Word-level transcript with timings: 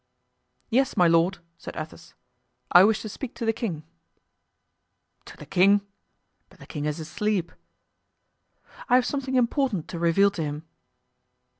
"Yes, 0.71 0.97
my 0.97 1.07
lord," 1.07 1.37
said 1.59 1.75
Athos, 1.77 2.15
"I 2.71 2.83
wish 2.83 3.03
to 3.03 3.07
speak 3.09 3.35
to 3.35 3.45
the 3.45 3.53
king." 3.53 3.83
"To 5.25 5.37
the 5.37 5.45
king! 5.45 5.81
but 6.49 6.57
the 6.57 6.65
king 6.65 6.85
is 6.85 6.99
asleep." 6.99 7.51
"I 8.89 8.95
have 8.95 9.05
something 9.05 9.35
important 9.35 9.87
to 9.89 9.99
reveal 9.99 10.31
to 10.31 10.41
him." 10.41 10.65